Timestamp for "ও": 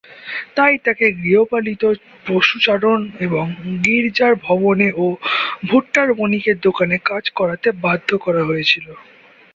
4.97-5.05